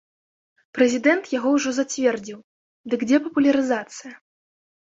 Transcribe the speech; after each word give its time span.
Прэзідэнт 0.77 1.29
яго 1.33 1.49
ўжо 1.57 1.69
зацвердзіў, 1.79 2.39
дык 2.95 2.99
дзе 3.13 3.17
папулярызацыя? 3.27 4.13